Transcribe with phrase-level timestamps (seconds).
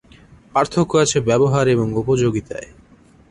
[0.53, 2.69] পার্থক্য আছে ব্যবহার এবং উপযোগিতায়।